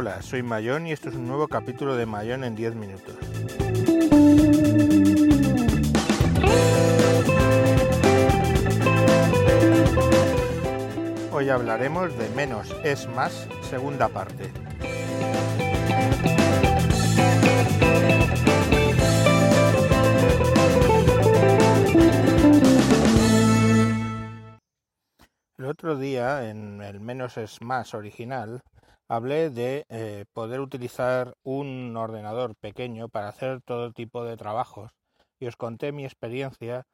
Hola, 0.00 0.22
soy 0.22 0.44
Mayón 0.44 0.86
y 0.86 0.92
esto 0.92 1.08
es 1.08 1.16
un 1.16 1.26
nuevo 1.26 1.48
capítulo 1.48 1.96
de 1.96 2.06
Mayón 2.06 2.44
en 2.44 2.54
10 2.54 2.76
minutos. 2.76 3.16
Hoy 11.32 11.48
hablaremos 11.48 12.16
de 12.16 12.28
menos 12.28 12.72
es 12.84 13.08
más, 13.08 13.48
segunda 13.68 14.08
parte. 14.08 14.52
El 25.58 25.64
otro 25.64 25.96
día, 25.96 26.48
en 26.48 26.82
el 26.82 27.00
menos 27.00 27.36
es 27.36 27.60
más 27.60 27.94
original, 27.94 28.62
hablé 29.08 29.50
de 29.50 29.86
eh, 29.88 30.26
poder 30.32 30.60
utilizar 30.60 31.34
un 31.42 31.96
ordenador 31.96 32.54
pequeño 32.56 33.08
para 33.08 33.28
hacer 33.28 33.62
todo 33.62 33.92
tipo 33.92 34.24
de 34.24 34.36
trabajos. 34.36 34.92
Y 35.40 35.46
os 35.46 35.56
conté 35.56 35.92
mi 35.92 36.04
experiencia 36.04 36.84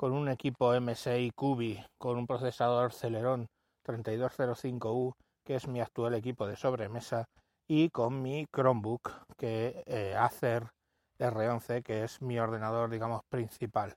con 0.00 0.12
un 0.12 0.28
equipo 0.28 0.72
MSI 0.74 1.30
Cubi 1.34 1.84
con 1.98 2.16
un 2.16 2.26
procesador 2.26 2.92
Celeron 2.92 3.48
3205U 3.84 5.14
que 5.44 5.56
es 5.56 5.68
mi 5.68 5.80
actual 5.80 6.14
equipo 6.14 6.46
de 6.46 6.56
sobremesa 6.56 7.26
y 7.68 7.90
con 7.90 8.22
mi 8.22 8.46
Chromebook 8.46 9.10
que 9.36 9.82
eh, 9.84 10.14
Acer 10.16 10.70
R11 11.18 11.82
que 11.82 12.04
es 12.04 12.22
mi 12.22 12.38
ordenador 12.38 12.88
digamos 12.88 13.20
principal 13.28 13.94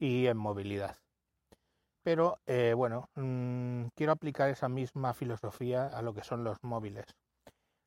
y 0.00 0.26
en 0.26 0.38
movilidad 0.38 0.96
pero 2.06 2.38
eh, 2.46 2.72
bueno, 2.72 3.10
mmm, 3.16 3.86
quiero 3.96 4.12
aplicar 4.12 4.48
esa 4.48 4.68
misma 4.68 5.12
filosofía 5.12 5.88
a 5.88 6.02
lo 6.02 6.14
que 6.14 6.22
son 6.22 6.44
los 6.44 6.56
móviles. 6.62 7.04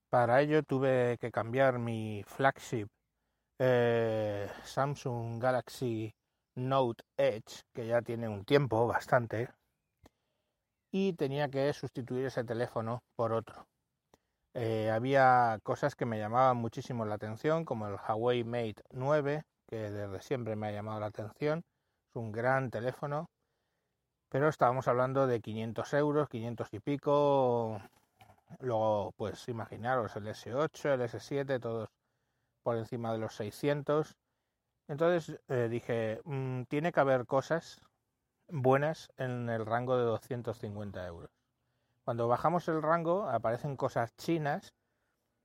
Para 0.09 0.41
ello 0.41 0.61
tuve 0.61 1.17
que 1.21 1.31
cambiar 1.31 1.79
mi 1.79 2.21
flagship 2.27 2.87
eh, 3.59 4.51
Samsung 4.65 5.41
Galaxy 5.41 6.13
Note 6.55 7.01
Edge, 7.15 7.61
que 7.73 7.87
ya 7.87 8.01
tiene 8.01 8.27
un 8.27 8.43
tiempo 8.43 8.85
bastante, 8.87 9.51
y 10.91 11.13
tenía 11.13 11.47
que 11.47 11.71
sustituir 11.71 12.25
ese 12.25 12.43
teléfono 12.43 12.99
por 13.15 13.31
otro. 13.31 13.67
Eh, 14.53 14.91
había 14.91 15.59
cosas 15.63 15.95
que 15.95 16.05
me 16.05 16.19
llamaban 16.19 16.57
muchísimo 16.57 17.05
la 17.05 17.15
atención, 17.15 17.63
como 17.63 17.87
el 17.87 17.95
Huawei 17.95 18.43
Mate 18.43 18.83
9, 18.91 19.43
que 19.65 19.77
desde 19.77 20.21
siempre 20.21 20.57
me 20.57 20.67
ha 20.67 20.71
llamado 20.73 20.99
la 20.99 21.05
atención. 21.05 21.63
Es 22.09 22.15
un 22.17 22.33
gran 22.33 22.69
teléfono, 22.69 23.29
pero 24.29 24.47
estábamos 24.47 24.87
hablando 24.87 25.25
de 25.27 25.41
500 25.41 25.93
euros, 25.95 26.29
500 26.29 26.73
y 26.73 26.79
pico. 26.79 27.81
Luego, 28.59 29.11
pues 29.17 29.47
imaginaros 29.49 30.15
el 30.15 30.27
S8, 30.27 30.93
el 30.93 31.01
S7, 31.01 31.59
todos 31.59 31.89
por 32.63 32.77
encima 32.77 33.11
de 33.11 33.17
los 33.17 33.35
600. 33.35 34.17
Entonces 34.87 35.39
eh, 35.47 35.67
dije, 35.69 36.21
mmm, 36.25 36.63
tiene 36.63 36.91
que 36.91 36.99
haber 36.99 37.25
cosas 37.25 37.81
buenas 38.47 39.11
en 39.17 39.49
el 39.49 39.65
rango 39.65 39.97
de 39.97 40.03
250 40.03 41.05
euros. 41.07 41.31
Cuando 42.03 42.27
bajamos 42.27 42.67
el 42.67 42.81
rango 42.81 43.29
aparecen 43.29 43.77
cosas 43.77 44.15
chinas 44.15 44.73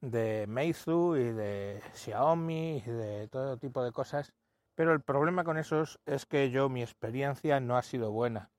de 0.01 0.47
Meizu 0.47 1.17
y 1.17 1.33
de 1.33 1.83
Xiaomi 1.95 2.79
y 2.79 2.91
de 2.91 3.29
todo 3.29 3.59
tipo 3.59 3.83
de 3.83 3.93
cosas, 3.93 4.33
pero 4.75 4.93
el 4.93 5.03
problema 5.03 5.45
con 5.45 5.59
esos 5.59 6.01
es 6.07 6.27
que 6.27 6.51
yo 6.51 6.69
mi 6.69 6.83
experiencia 6.83 7.61
no 7.61 7.77
ha 7.77 7.83
sido 7.83 8.11
buena 8.11 8.51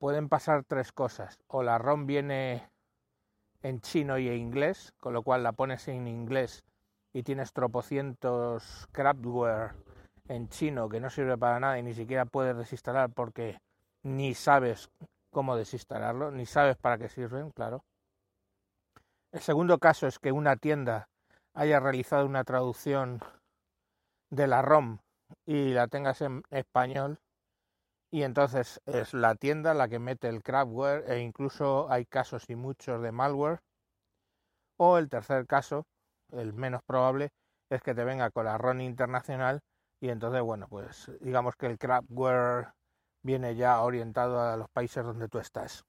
pueden 0.00 0.30
pasar 0.30 0.64
tres 0.64 0.90
cosas. 0.90 1.38
O 1.46 1.62
la 1.62 1.78
ROM 1.78 2.06
viene 2.06 2.68
en 3.62 3.80
chino 3.80 4.18
y 4.18 4.28
en 4.28 4.38
inglés, 4.38 4.92
con 4.98 5.12
lo 5.12 5.22
cual 5.22 5.44
la 5.44 5.52
pones 5.52 5.86
en 5.86 6.08
inglés 6.08 6.64
y 7.12 7.22
tienes 7.22 7.52
tropocientos 7.52 8.88
crapware 8.92 9.74
en 10.26 10.48
chino 10.48 10.88
que 10.88 11.00
no 11.00 11.10
sirve 11.10 11.36
para 11.36 11.60
nada 11.60 11.78
y 11.78 11.82
ni 11.82 11.92
siquiera 11.92 12.24
puedes 12.24 12.56
desinstalar 12.56 13.10
porque 13.10 13.60
ni 14.02 14.34
sabes 14.34 14.90
cómo 15.30 15.54
desinstalarlo, 15.54 16.30
ni 16.30 16.46
sabes 16.46 16.76
para 16.76 16.96
qué 16.96 17.08
sirven, 17.08 17.50
claro. 17.50 17.84
El 19.32 19.40
segundo 19.40 19.78
caso 19.78 20.06
es 20.06 20.18
que 20.18 20.32
una 20.32 20.56
tienda 20.56 21.08
haya 21.52 21.78
realizado 21.78 22.24
una 22.24 22.44
traducción 22.44 23.20
de 24.30 24.46
la 24.46 24.62
ROM 24.62 24.98
y 25.44 25.72
la 25.72 25.88
tengas 25.88 26.22
en 26.22 26.42
español 26.50 27.19
y 28.10 28.22
entonces 28.24 28.80
es 28.86 29.14
la 29.14 29.34
tienda 29.36 29.72
la 29.74 29.88
que 29.88 29.98
mete 29.98 30.28
el 30.28 30.42
crapware 30.42 31.04
e 31.10 31.20
incluso 31.20 31.90
hay 31.90 32.04
casos 32.06 32.48
y 32.50 32.56
muchos 32.56 33.00
de 33.02 33.12
malware. 33.12 33.60
O 34.76 34.98
el 34.98 35.08
tercer 35.08 35.46
caso, 35.46 35.86
el 36.32 36.52
menos 36.52 36.82
probable, 36.82 37.30
es 37.68 37.82
que 37.82 37.94
te 37.94 38.04
venga 38.04 38.30
con 38.30 38.46
la 38.46 38.58
RON 38.58 38.80
internacional 38.80 39.60
y 40.00 40.08
entonces, 40.08 40.42
bueno, 40.42 40.66
pues 40.68 41.10
digamos 41.20 41.54
que 41.56 41.66
el 41.66 41.78
crapware 41.78 42.72
viene 43.22 43.54
ya 43.54 43.80
orientado 43.80 44.40
a 44.40 44.56
los 44.56 44.68
países 44.70 45.04
donde 45.04 45.28
tú 45.28 45.38
estás. 45.38 45.84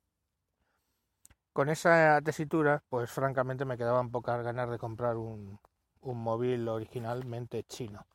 Con 1.54 1.70
esa 1.70 2.22
tesitura, 2.22 2.84
pues 2.90 3.12
francamente 3.12 3.66
me 3.66 3.78
quedaban 3.78 4.12
pocas 4.12 4.44
ganas 4.44 4.70
de 4.70 4.78
comprar 4.78 5.18
un, 5.18 5.60
un 6.02 6.18
móvil 6.22 6.68
originalmente 6.68 7.64
chino. 7.64 8.06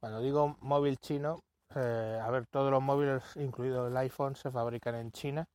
Cuando 0.00 0.20
digo 0.20 0.56
móvil 0.60 0.98
chino, 0.98 1.42
eh, 1.74 2.20
a 2.22 2.30
ver, 2.30 2.46
todos 2.46 2.70
los 2.70 2.82
móviles, 2.82 3.36
incluido 3.36 3.88
el 3.88 3.96
iPhone, 3.96 4.36
se 4.36 4.50
fabrican 4.50 4.94
en 4.94 5.12
China, 5.12 5.46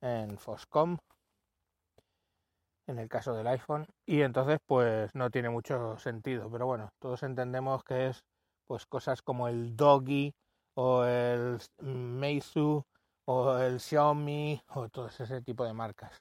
en 0.00 0.38
Foscom, 0.38 0.98
en 2.86 2.98
el 2.98 3.08
caso 3.08 3.34
del 3.34 3.46
iPhone, 3.46 3.86
y 4.06 4.22
entonces 4.22 4.58
pues 4.66 5.14
no 5.14 5.30
tiene 5.30 5.48
mucho 5.48 5.96
sentido, 5.98 6.50
pero 6.50 6.66
bueno, 6.66 6.90
todos 6.98 7.22
entendemos 7.22 7.82
que 7.84 8.08
es 8.08 8.24
pues 8.66 8.86
cosas 8.86 9.22
como 9.22 9.48
el 9.48 9.76
Doggy 9.76 10.34
o 10.74 11.04
el 11.04 11.58
Meizu 11.80 12.84
o 13.26 13.58
el 13.58 13.80
Xiaomi 13.80 14.60
o 14.74 14.88
todo 14.88 15.08
ese 15.08 15.40
tipo 15.42 15.64
de 15.64 15.72
marcas. 15.72 16.20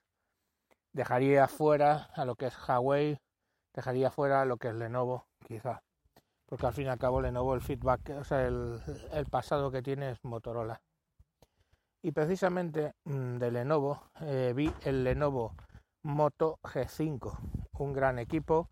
Dejaría 0.94 1.48
fuera 1.48 2.10
a 2.14 2.26
lo 2.26 2.36
que 2.36 2.48
es 2.48 2.58
Huawei, 2.58 3.18
dejaría 3.74 4.12
fuera 4.12 4.42
a 4.42 4.46
lo 4.46 4.58
que 4.58 4.70
es 4.70 4.76
Lenovo, 4.76 5.26
quizá 5.46 5.82
porque 6.54 6.68
al 6.68 6.74
fin 6.74 6.86
y 6.86 6.90
al 6.90 7.00
cabo 7.00 7.20
Lenovo 7.20 7.56
el 7.56 7.62
feedback, 7.62 8.12
o 8.12 8.24
sea, 8.24 8.46
el, 8.46 8.80
pasado 9.32 9.72
que 9.72 9.82
tiene 9.82 10.12
es 10.12 10.24
Motorola. 10.24 10.80
Y 12.04 12.12
precisamente 12.12 12.94
mmm, 13.06 13.38
de 13.38 13.50
Lenovo 13.50 14.04
eh, 14.22 14.54
vi 14.56 14.72
el 14.84 15.04
Lenovo 15.04 15.56
Moto 16.04 16.60
G5, 16.62 17.40
un 17.80 17.94
gran 17.94 18.20
equipo. 18.20 18.70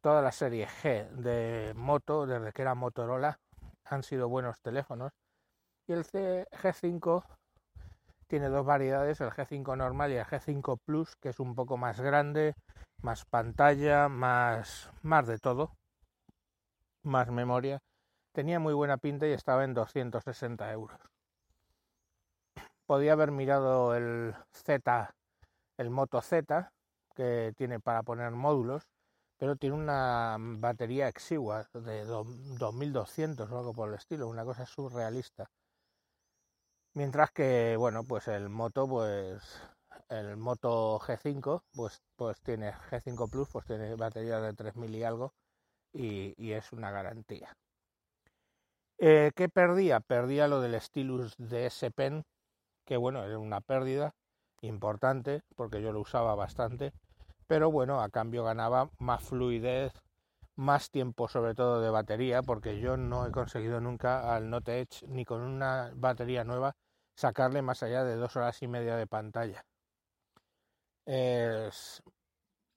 Toda 0.00 0.22
la 0.22 0.30
serie 0.30 0.68
G 0.68 1.08
de 1.10 1.72
Moto, 1.74 2.24
desde 2.24 2.52
que 2.52 2.62
era 2.62 2.76
Motorola, 2.76 3.40
han 3.86 4.04
sido 4.04 4.28
buenos 4.28 4.60
teléfonos. 4.60 5.10
Y 5.88 5.92
el 5.92 6.04
G5 6.04 7.24
tiene 8.28 8.48
dos 8.48 8.64
variedades, 8.64 9.20
el 9.20 9.30
G5 9.30 9.76
normal 9.76 10.12
y 10.12 10.18
el 10.18 10.24
G5 10.24 10.78
Plus, 10.86 11.16
que 11.16 11.30
es 11.30 11.40
un 11.40 11.56
poco 11.56 11.76
más 11.78 12.00
grande, 12.00 12.54
más 13.02 13.24
pantalla, 13.24 14.08
más, 14.08 14.92
más 15.02 15.26
de 15.26 15.38
todo 15.38 15.72
más 17.04 17.30
memoria, 17.30 17.80
tenía 18.32 18.58
muy 18.58 18.74
buena 18.74 18.98
pinta 18.98 19.26
y 19.26 19.32
estaba 19.32 19.64
en 19.64 19.74
260 19.74 20.70
euros. 20.72 21.00
Podía 22.86 23.12
haber 23.12 23.30
mirado 23.30 23.94
el 23.94 24.34
Z, 24.52 25.14
el 25.78 25.90
Moto 25.90 26.20
Z, 26.20 26.72
que 27.14 27.52
tiene 27.56 27.80
para 27.80 28.02
poner 28.02 28.32
módulos, 28.32 28.86
pero 29.38 29.56
tiene 29.56 29.76
una 29.76 30.36
batería 30.38 31.08
exigua 31.08 31.68
de 31.72 32.04
2200 32.04 33.50
o 33.50 33.58
algo 33.58 33.72
por 33.72 33.88
el 33.88 33.94
estilo, 33.94 34.28
una 34.28 34.44
cosa 34.44 34.66
surrealista. 34.66 35.50
Mientras 36.94 37.30
que, 37.32 37.76
bueno, 37.76 38.04
pues 38.04 38.28
el 38.28 38.48
Moto, 38.48 38.86
pues 38.88 39.42
el 40.08 40.36
Moto 40.36 40.98
G5, 41.00 41.62
pues, 41.74 42.02
pues 42.16 42.40
tiene 42.40 42.72
G5 42.72 43.28
Plus, 43.30 43.48
pues 43.50 43.66
tiene 43.66 43.94
batería 43.96 44.40
de 44.40 44.52
3000 44.54 44.94
y 44.94 45.02
algo, 45.02 45.34
y, 45.94 46.52
es 46.52 46.72
una 46.72 46.90
garantía. 46.90 47.56
Eh, 48.98 49.32
¿Qué 49.34 49.48
perdía? 49.48 50.00
Perdía 50.00 50.48
lo 50.48 50.60
del 50.60 50.80
Stylus 50.80 51.34
de 51.38 51.66
S 51.66 51.90
Pen, 51.90 52.24
que 52.84 52.96
bueno, 52.96 53.24
era 53.24 53.38
una 53.38 53.60
pérdida 53.60 54.14
importante 54.60 55.42
porque 55.56 55.82
yo 55.82 55.92
lo 55.92 56.00
usaba 56.00 56.34
bastante, 56.34 56.92
pero 57.46 57.70
bueno, 57.70 58.00
a 58.00 58.08
cambio 58.08 58.44
ganaba 58.44 58.90
más 58.98 59.22
fluidez, 59.22 59.92
más 60.56 60.90
tiempo 60.90 61.28
sobre 61.28 61.54
todo 61.54 61.80
de 61.80 61.90
batería, 61.90 62.42
porque 62.42 62.80
yo 62.80 62.96
no 62.96 63.26
he 63.26 63.32
conseguido 63.32 63.80
nunca 63.80 64.34
al 64.34 64.48
Note 64.50 64.80
Edge 64.80 65.06
ni 65.08 65.24
con 65.24 65.42
una 65.42 65.90
batería 65.94 66.44
nueva 66.44 66.74
sacarle 67.16 67.62
más 67.62 67.82
allá 67.82 68.04
de 68.04 68.16
dos 68.16 68.36
horas 68.36 68.62
y 68.62 68.68
media 68.68 68.96
de 68.96 69.06
pantalla. 69.06 69.64
Es 71.06 72.02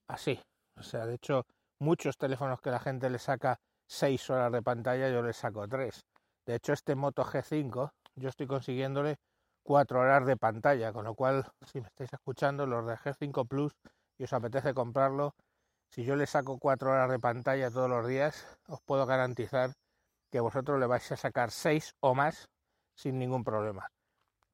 así, 0.07 0.39
o 0.75 0.83
sea, 0.83 1.05
de 1.05 1.15
hecho 1.15 1.45
muchos 1.79 2.17
teléfonos 2.17 2.61
que 2.61 2.71
la 2.71 2.79
gente 2.79 3.09
le 3.09 3.19
saca 3.19 3.59
6 3.87 4.29
horas 4.29 4.51
de 4.51 4.61
pantalla, 4.61 5.09
yo 5.09 5.21
le 5.21 5.33
saco 5.33 5.67
3. 5.67 6.05
De 6.45 6.55
hecho, 6.55 6.73
este 6.73 6.95
Moto 6.95 7.23
G5, 7.23 7.91
yo 8.15 8.29
estoy 8.29 8.47
consiguiéndole 8.47 9.17
4 9.63 9.99
horas 9.99 10.25
de 10.25 10.37
pantalla, 10.37 10.93
con 10.93 11.05
lo 11.05 11.15
cual, 11.15 11.45
si 11.65 11.81
me 11.81 11.87
estáis 11.87 12.11
escuchando, 12.13 12.65
los 12.65 12.85
de 12.85 12.95
G5 12.95 13.47
Plus 13.47 13.73
y 14.17 14.23
os 14.23 14.33
apetece 14.33 14.73
comprarlo, 14.73 15.35
si 15.89 16.03
yo 16.03 16.15
le 16.15 16.27
saco 16.27 16.59
cuatro 16.59 16.91
horas 16.91 17.09
de 17.09 17.19
pantalla 17.19 17.71
todos 17.71 17.89
los 17.89 18.07
días, 18.07 18.45
os 18.67 18.81
puedo 18.81 19.05
garantizar 19.05 19.73
que 20.31 20.39
vosotros 20.39 20.79
le 20.79 20.85
vais 20.85 21.11
a 21.11 21.15
sacar 21.15 21.51
seis 21.51 21.93
o 22.01 22.13
más 22.13 22.49
sin 22.95 23.17
ningún 23.17 23.43
problema. 23.43 23.89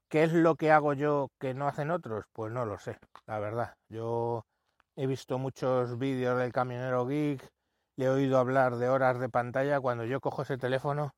¿Qué 0.09 0.23
es 0.23 0.33
lo 0.33 0.55
que 0.55 0.71
hago 0.71 0.93
yo 0.93 1.29
que 1.39 1.53
no 1.53 1.67
hacen 1.67 1.89
otros? 1.89 2.25
Pues 2.33 2.51
no 2.51 2.65
lo 2.65 2.77
sé, 2.77 2.99
la 3.25 3.39
verdad. 3.39 3.73
Yo 3.89 4.45
he 4.95 5.07
visto 5.07 5.37
muchos 5.37 5.97
vídeos 5.97 6.37
del 6.37 6.51
camionero 6.51 7.05
geek, 7.07 7.49
le 7.95 8.05
he 8.05 8.09
oído 8.09 8.37
hablar 8.37 8.75
de 8.77 8.89
horas 8.89 9.19
de 9.19 9.29
pantalla. 9.29 9.79
Cuando 9.79 10.05
yo 10.05 10.19
cojo 10.19 10.43
ese 10.43 10.57
teléfono, 10.57 11.13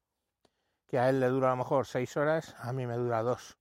que 0.88 1.00
a 1.00 1.10
él 1.10 1.20
le 1.20 1.28
dura 1.28 1.48
a 1.48 1.52
lo 1.52 1.58
mejor 1.58 1.86
seis 1.86 2.16
horas, 2.18 2.56
a 2.60 2.74
mí 2.74 2.86
me 2.86 2.96
dura 2.96 3.24
dos. 3.24 3.58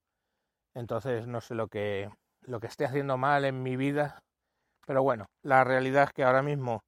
Entonces 0.75 1.26
no 1.26 1.40
sé 1.40 1.55
lo 1.55 1.69
que, 1.69 2.11
lo 2.43 2.61
que 2.61 2.66
esté 2.66 2.84
haciendo 2.84 3.16
mal 3.16 3.44
en 3.44 3.62
mi 3.62 3.76
vida. 3.76 4.22
Pero 4.87 5.02
bueno, 5.02 5.26
la 5.43 5.64
realidad 5.64 6.05
es 6.05 6.12
que 6.12 6.25
ahora 6.25 6.43
mismo 6.43 6.82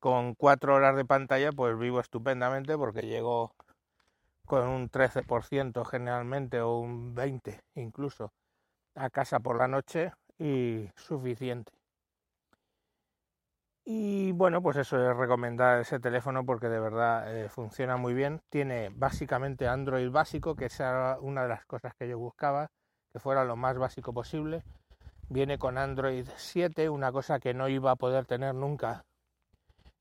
con 0.00 0.34
cuatro 0.34 0.74
horas 0.74 0.96
de 0.96 1.04
pantalla 1.04 1.52
pues 1.52 1.78
vivo 1.78 2.00
estupendamente 2.00 2.76
porque 2.76 3.02
llego 3.02 3.52
con 4.46 4.68
un 4.68 4.90
13% 4.90 5.84
generalmente 5.84 6.60
o 6.60 6.78
un 6.78 7.14
20% 7.14 7.60
incluso 7.74 8.32
a 8.94 9.10
casa 9.10 9.40
por 9.40 9.58
la 9.58 9.68
noche 9.68 10.12
y 10.38 10.88
suficiente. 10.96 11.72
Y 13.86 14.32
bueno, 14.32 14.62
pues 14.62 14.78
eso 14.78 15.10
es 15.10 15.14
recomendar 15.14 15.80
ese 15.80 16.00
teléfono 16.00 16.46
porque 16.46 16.68
de 16.70 16.80
verdad 16.80 17.36
eh, 17.36 17.50
funciona 17.50 17.98
muy 17.98 18.14
bien. 18.14 18.40
Tiene 18.48 18.88
básicamente 18.88 19.68
Android 19.68 20.10
básico, 20.10 20.56
que 20.56 20.66
es 20.66 20.80
una 21.20 21.42
de 21.42 21.48
las 21.48 21.66
cosas 21.66 21.94
que 21.94 22.08
yo 22.08 22.18
buscaba, 22.18 22.70
que 23.12 23.18
fuera 23.18 23.44
lo 23.44 23.56
más 23.56 23.76
básico 23.76 24.14
posible. 24.14 24.64
Viene 25.28 25.58
con 25.58 25.76
Android 25.76 26.26
7, 26.36 26.88
una 26.88 27.12
cosa 27.12 27.38
que 27.38 27.52
no 27.52 27.68
iba 27.68 27.90
a 27.90 27.96
poder 27.96 28.24
tener 28.24 28.54
nunca 28.54 29.04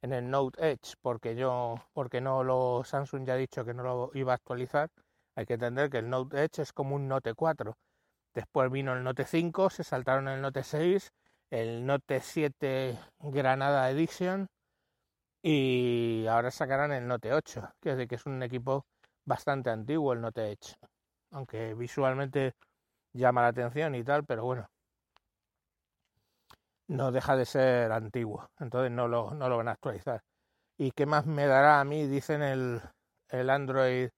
en 0.01 0.13
el 0.13 0.29
Note 0.29 0.71
Edge, 0.71 0.95
porque 1.01 1.35
yo, 1.35 1.75
porque 1.93 2.21
no 2.21 2.43
lo 2.43 2.83
Samsung 2.85 3.25
ya 3.25 3.33
ha 3.33 3.37
dicho 3.37 3.65
que 3.65 3.73
no 3.73 3.83
lo 3.83 4.11
iba 4.13 4.31
a 4.31 4.35
actualizar. 4.35 4.89
Hay 5.35 5.45
que 5.45 5.55
entender 5.55 5.89
que 5.89 5.97
el 5.97 6.09
Note 6.09 6.41
Edge 6.41 6.61
es 6.61 6.71
como 6.71 6.95
un 6.95 7.09
Note 7.09 7.33
4. 7.33 7.75
Después 8.33 8.71
vino 8.71 8.93
el 8.93 9.03
Note 9.03 9.25
5, 9.25 9.69
se 9.69 9.83
saltaron 9.83 10.29
el 10.29 10.41
Note 10.41 10.63
6 10.63 11.11
el 11.53 11.85
Note 11.85 12.19
7 12.19 12.97
Granada 13.19 13.87
Edition 13.91 14.47
y 15.43 16.25
ahora 16.27 16.49
sacarán 16.49 16.91
el 16.91 17.07
Note 17.07 17.31
8, 17.31 17.73
que 17.79 17.91
es 17.91 18.07
que 18.07 18.15
es 18.15 18.25
un 18.25 18.41
equipo 18.41 18.87
bastante 19.23 19.69
antiguo 19.69 20.13
el 20.13 20.21
Note 20.21 20.51
Edge, 20.51 20.73
aunque 21.31 21.75
visualmente 21.75 22.53
llama 23.13 23.43
la 23.43 23.49
atención 23.49 23.93
y 23.93 24.03
tal, 24.03 24.25
pero 24.25 24.45
bueno, 24.45 24.67
no 26.87 27.11
deja 27.11 27.35
de 27.35 27.45
ser 27.45 27.91
antiguo, 27.91 28.49
entonces 28.57 28.91
no 28.91 29.07
lo, 29.07 29.35
no 29.35 29.47
lo 29.47 29.57
van 29.57 29.67
a 29.67 29.73
actualizar. 29.73 30.23
¿Y 30.75 30.89
qué 30.89 31.05
más 31.05 31.27
me 31.27 31.45
dará 31.45 31.79
a 31.79 31.83
mí? 31.83 32.07
Dicen 32.07 32.41
el, 32.41 32.81
el 33.29 33.49
Android 33.51 34.09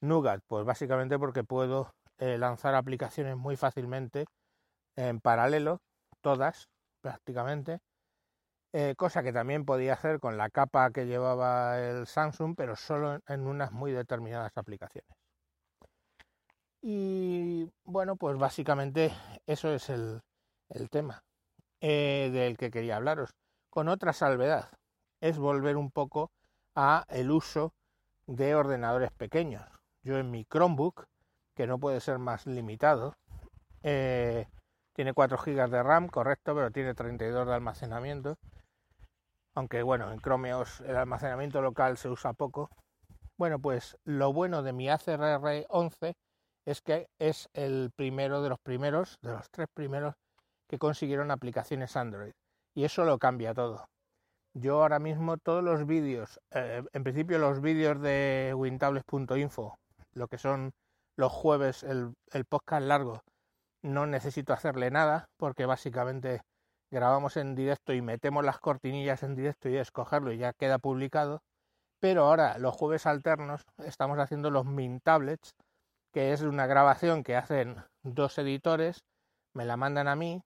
Nougat, 0.00 0.40
pues 0.48 0.64
básicamente 0.64 1.16
porque 1.16 1.44
puedo 1.44 1.94
eh, 2.18 2.38
lanzar 2.38 2.74
aplicaciones 2.74 3.36
muy 3.36 3.56
fácilmente 3.56 4.26
en 4.96 5.20
paralelo, 5.20 5.78
todas, 6.22 6.68
prácticamente, 7.02 7.80
eh, 8.72 8.94
cosa 8.96 9.22
que 9.22 9.34
también 9.34 9.66
podía 9.66 9.92
hacer 9.92 10.18
con 10.18 10.38
la 10.38 10.48
capa 10.48 10.90
que 10.92 11.06
llevaba 11.06 11.78
el 11.78 12.06
Samsung, 12.06 12.54
pero 12.56 12.74
solo 12.76 13.20
en 13.28 13.46
unas 13.46 13.72
muy 13.72 13.92
determinadas 13.92 14.56
aplicaciones. 14.56 15.14
Y 16.80 17.70
bueno, 17.84 18.16
pues 18.16 18.38
básicamente 18.38 19.12
eso 19.46 19.72
es 19.72 19.90
el, 19.90 20.22
tema 20.90 21.22
eh, 21.80 22.30
del 22.32 22.56
que 22.56 22.70
quería 22.70 22.96
hablaros. 22.96 23.34
Con 23.68 23.88
otra 23.88 24.12
salvedad, 24.12 24.70
es 25.20 25.38
volver 25.38 25.76
un 25.76 25.90
poco 25.90 26.32
a 26.74 27.04
el 27.08 27.30
uso 27.30 27.74
de 28.26 28.54
ordenadores 28.54 29.12
pequeños. 29.12 29.62
Yo 30.02 30.18
en 30.18 30.30
mi 30.30 30.44
Chromebook, 30.44 31.06
que 31.54 31.66
no 31.66 31.78
puede 31.78 32.00
ser 32.00 32.18
más 32.18 32.46
limitado, 32.46 33.14
eh, 33.82 34.48
tiene 34.94 35.14
4 35.14 35.38
GB 35.38 35.70
de 35.70 35.82
RAM, 35.82 36.08
correcto, 36.08 36.54
pero 36.54 36.70
tiene 36.70 36.94
32 36.94 37.46
de 37.46 37.54
almacenamiento. 37.54 38.38
Aunque 39.54 39.82
bueno, 39.82 40.12
en 40.12 40.20
Chrome 40.20 40.54
OS 40.54 40.80
el 40.80 40.96
almacenamiento 40.96 41.60
local 41.60 41.96
se 41.96 42.08
usa 42.08 42.32
poco. 42.32 42.70
Bueno, 43.36 43.58
pues 43.58 43.96
lo 44.04 44.32
bueno 44.32 44.62
de 44.62 44.72
mi 44.72 44.88
ACRR 44.88 45.66
11 45.68 46.14
es 46.64 46.80
que 46.80 47.08
es 47.18 47.48
el 47.52 47.90
primero 47.96 48.42
de 48.42 48.50
los 48.50 48.58
primeros, 48.60 49.18
de 49.20 49.32
los 49.32 49.50
tres 49.50 49.68
primeros 49.74 50.14
que 50.68 50.78
consiguieron 50.78 51.30
aplicaciones 51.30 51.96
Android. 51.96 52.32
Y 52.74 52.84
eso 52.84 53.04
lo 53.04 53.18
cambia 53.18 53.52
todo. 53.52 53.86
Yo 54.54 54.82
ahora 54.82 54.98
mismo 54.98 55.38
todos 55.38 55.64
los 55.64 55.86
vídeos, 55.86 56.40
eh, 56.50 56.82
en 56.92 57.02
principio 57.02 57.38
los 57.38 57.60
vídeos 57.60 58.00
de 58.00 58.52
wintables.info, 58.54 59.78
lo 60.12 60.28
que 60.28 60.38
son 60.38 60.72
los 61.16 61.32
jueves, 61.32 61.82
el, 61.82 62.14
el 62.32 62.44
podcast 62.44 62.86
largo, 62.86 63.22
no 63.82 64.06
necesito 64.06 64.52
hacerle 64.52 64.90
nada 64.90 65.28
porque 65.36 65.66
básicamente 65.66 66.42
grabamos 66.90 67.36
en 67.36 67.54
directo 67.54 67.92
y 67.92 68.02
metemos 68.02 68.44
las 68.44 68.58
cortinillas 68.58 69.22
en 69.22 69.34
directo 69.34 69.68
y 69.68 69.76
escogerlo 69.76 70.32
y 70.32 70.38
ya 70.38 70.52
queda 70.52 70.78
publicado. 70.78 71.42
Pero 72.00 72.24
ahora 72.24 72.58
los 72.58 72.74
jueves 72.74 73.06
alternos 73.06 73.62
estamos 73.78 74.18
haciendo 74.18 74.50
los 74.50 74.64
min 74.64 75.00
tablets, 75.00 75.54
que 76.12 76.32
es 76.32 76.42
una 76.42 76.66
grabación 76.66 77.22
que 77.22 77.36
hacen 77.36 77.76
dos 78.02 78.38
editores, 78.38 79.04
me 79.54 79.64
la 79.64 79.76
mandan 79.76 80.08
a 80.08 80.16
mí 80.16 80.42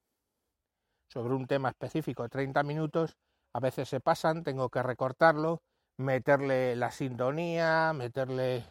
sobre 1.08 1.34
un 1.34 1.46
tema 1.46 1.70
específico, 1.70 2.28
30 2.28 2.62
minutos, 2.62 3.16
a 3.54 3.60
veces 3.60 3.88
se 3.88 4.00
pasan, 4.00 4.42
tengo 4.44 4.68
que 4.68 4.82
recortarlo, 4.82 5.60
meterle 5.98 6.76
la 6.76 6.90
sintonía, 6.90 7.92
meterle 7.94 8.64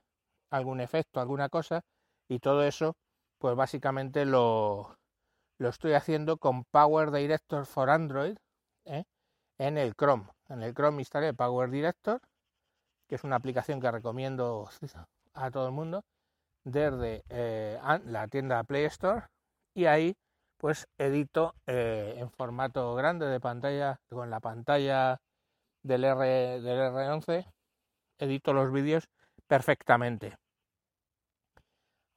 algún 0.52 0.80
efecto, 0.80 1.20
alguna 1.20 1.50
cosa, 1.50 1.82
y 2.30 2.40
todo 2.40 2.64
eso 2.64 2.96
pues 3.38 3.56
básicamente 3.56 4.26
lo, 4.26 4.98
lo 5.58 5.70
estoy 5.70 5.94
haciendo 5.94 6.38
con 6.38 6.64
Power 6.66 7.12
Director 7.12 7.66
for 7.66 7.90
Android 7.90 8.38
¿eh? 8.86 9.06
en 9.58 9.78
el 9.78 9.96
Chrome. 9.96 10.28
En 10.50 10.62
el 10.62 10.74
Chrome 10.74 11.02
instalé 11.02 11.34
Power 11.34 11.70
Director, 11.70 12.22
que 13.08 13.16
es 13.16 13.24
una 13.24 13.38
aplicación 13.38 13.80
que 13.80 13.92
recomiendo 13.92 14.70
a 15.34 15.52
todo 15.52 15.68
el 15.68 15.74
mundo 15.74 16.04
desde 16.64 17.24
eh, 17.30 17.80
la 18.06 18.28
tienda 18.28 18.64
Play 18.64 18.86
Store 18.86 19.28
y 19.74 19.86
ahí 19.86 20.18
pues 20.58 20.88
edito 20.98 21.54
eh, 21.68 22.16
en 22.18 22.32
formato 22.32 22.96
grande 22.96 23.28
de 23.28 23.40
pantalla 23.40 24.00
con 24.10 24.30
la 24.30 24.40
pantalla 24.40 25.20
del, 25.84 26.04
R, 26.06 26.62
del 26.62 26.80
R11 26.94 27.46
edito 28.18 28.54
los 28.54 28.72
vídeos 28.72 29.08
perfectamente 29.48 30.38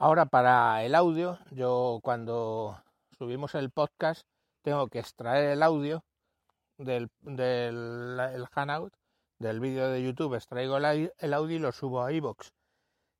Ahora 0.00 0.26
para 0.26 0.84
el 0.84 0.94
audio, 0.94 1.40
yo 1.50 1.98
cuando 2.04 2.80
subimos 3.18 3.56
el 3.56 3.70
podcast 3.70 4.22
tengo 4.62 4.86
que 4.86 5.00
extraer 5.00 5.50
el 5.50 5.60
audio 5.60 6.04
del, 6.76 7.10
del 7.22 8.20
el 8.20 8.46
Hanout, 8.54 8.94
del 9.40 9.58
vídeo 9.58 9.88
de 9.90 10.04
YouTube, 10.04 10.36
extraigo 10.36 10.76
el, 10.76 11.34
audio 11.34 11.56
y 11.56 11.58
lo 11.58 11.72
subo 11.72 12.04
a 12.04 12.12
iVoox. 12.12 12.50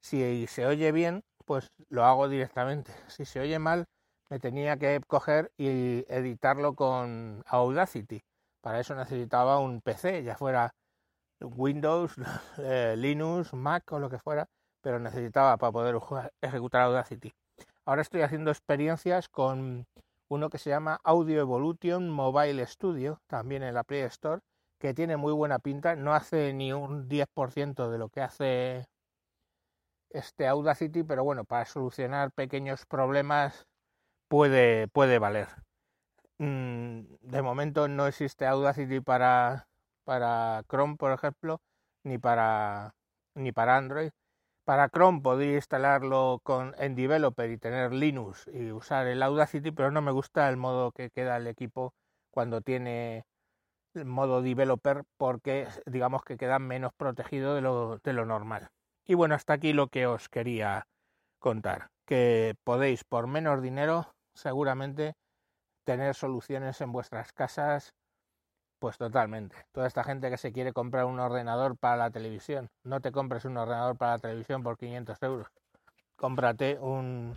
Si 0.00 0.46
se 0.46 0.66
oye 0.66 0.92
bien, 0.92 1.24
pues 1.46 1.72
lo 1.88 2.04
hago 2.04 2.28
directamente. 2.28 2.92
Si 3.08 3.24
se 3.24 3.40
oye 3.40 3.58
mal, 3.58 3.86
me 4.30 4.38
tenía 4.38 4.76
que 4.76 5.00
coger 5.04 5.50
y 5.56 6.04
editarlo 6.08 6.74
con 6.74 7.42
Audacity. 7.48 8.22
Para 8.60 8.78
eso 8.78 8.94
necesitaba 8.94 9.58
un 9.58 9.80
PC, 9.80 10.22
ya 10.22 10.36
fuera 10.36 10.72
Windows, 11.40 12.14
eh, 12.58 12.94
Linux, 12.96 13.52
Mac 13.52 13.90
o 13.92 13.98
lo 13.98 14.08
que 14.08 14.20
fuera 14.20 14.48
pero 14.80 14.98
necesitaba 14.98 15.56
para 15.56 15.72
poder 15.72 15.98
ejecutar 16.40 16.82
Audacity. 16.82 17.32
Ahora 17.84 18.02
estoy 18.02 18.22
haciendo 18.22 18.50
experiencias 18.50 19.28
con 19.28 19.86
uno 20.28 20.50
que 20.50 20.58
se 20.58 20.70
llama 20.70 21.00
Audio 21.04 21.40
Evolution 21.40 22.10
Mobile 22.10 22.64
Studio, 22.66 23.20
también 23.26 23.62
en 23.62 23.74
la 23.74 23.84
Play 23.84 24.02
Store, 24.02 24.42
que 24.78 24.94
tiene 24.94 25.16
muy 25.16 25.32
buena 25.32 25.58
pinta, 25.58 25.96
no 25.96 26.14
hace 26.14 26.52
ni 26.52 26.72
un 26.72 27.08
10% 27.08 27.90
de 27.90 27.98
lo 27.98 28.08
que 28.10 28.20
hace 28.20 28.86
este 30.10 30.46
Audacity, 30.46 31.02
pero 31.02 31.24
bueno, 31.24 31.44
para 31.44 31.64
solucionar 31.64 32.30
pequeños 32.32 32.86
problemas 32.86 33.66
puede, 34.28 34.88
puede 34.88 35.18
valer. 35.18 35.48
Mm, 36.38 37.00
de 37.20 37.42
momento 37.42 37.88
no 37.88 38.06
existe 38.06 38.46
Audacity 38.46 39.00
para, 39.00 39.68
para 40.04 40.62
Chrome, 40.68 40.96
por 40.96 41.12
ejemplo, 41.12 41.60
ni 42.04 42.18
para, 42.18 42.94
ni 43.34 43.52
para 43.52 43.76
Android, 43.76 44.10
para 44.68 44.90
Chrome 44.90 45.22
podría 45.22 45.54
instalarlo 45.54 46.42
con, 46.42 46.74
en 46.76 46.94
Developer 46.94 47.50
y 47.50 47.56
tener 47.56 47.94
Linux 47.94 48.46
y 48.52 48.70
usar 48.70 49.06
el 49.06 49.22
Audacity, 49.22 49.70
pero 49.70 49.90
no 49.90 50.02
me 50.02 50.12
gusta 50.12 50.46
el 50.50 50.58
modo 50.58 50.92
que 50.92 51.08
queda 51.08 51.38
el 51.38 51.46
equipo 51.46 51.94
cuando 52.30 52.60
tiene 52.60 53.24
el 53.94 54.04
modo 54.04 54.42
Developer 54.42 55.04
porque 55.16 55.68
digamos 55.86 56.22
que 56.22 56.36
queda 56.36 56.58
menos 56.58 56.92
protegido 56.98 57.54
de 57.54 57.62
lo, 57.62 57.96
de 58.04 58.12
lo 58.12 58.26
normal. 58.26 58.68
Y 59.06 59.14
bueno, 59.14 59.36
hasta 59.36 59.54
aquí 59.54 59.72
lo 59.72 59.86
que 59.86 60.06
os 60.06 60.28
quería 60.28 60.86
contar, 61.38 61.88
que 62.04 62.54
podéis 62.62 63.04
por 63.04 63.26
menos 63.26 63.62
dinero 63.62 64.12
seguramente 64.34 65.14
tener 65.84 66.14
soluciones 66.14 66.78
en 66.82 66.92
vuestras 66.92 67.32
casas 67.32 67.94
Pues 68.78 68.96
totalmente. 68.96 69.56
Toda 69.72 69.86
esta 69.86 70.04
gente 70.04 70.30
que 70.30 70.36
se 70.36 70.52
quiere 70.52 70.72
comprar 70.72 71.04
un 71.04 71.18
ordenador 71.18 71.76
para 71.76 71.96
la 71.96 72.10
televisión, 72.10 72.70
no 72.84 73.00
te 73.00 73.10
compres 73.10 73.44
un 73.44 73.56
ordenador 73.56 73.96
para 73.96 74.12
la 74.12 74.18
televisión 74.18 74.62
por 74.62 74.78
500 74.78 75.22
euros. 75.22 75.48
Cómprate 76.16 76.78
un, 76.80 77.36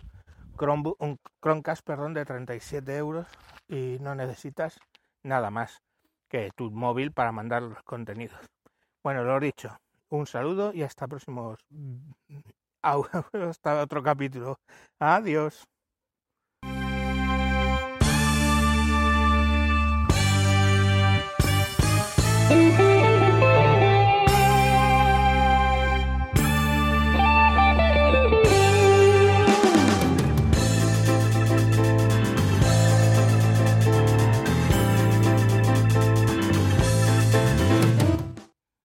Chromebook, 0.56 1.00
un 1.00 1.18
Chromecast 1.40 1.84
perdón, 1.84 2.14
de 2.14 2.24
37 2.24 2.96
euros 2.96 3.26
y 3.68 3.98
no 4.00 4.14
necesitas 4.14 4.78
nada 5.22 5.50
más 5.50 5.82
que 6.28 6.50
tu 6.54 6.70
móvil 6.70 7.12
para 7.12 7.32
mandar 7.32 7.62
los 7.62 7.82
contenidos. 7.82 8.40
Bueno, 9.02 9.24
lo 9.24 9.38
dicho. 9.40 9.76
Un 10.08 10.26
saludo 10.26 10.72
y 10.72 10.82
hasta 10.82 11.08
próximos. 11.08 11.58
Hasta 13.32 13.80
otro 13.80 14.02
capítulo. 14.02 14.58
Adiós. 14.98 15.71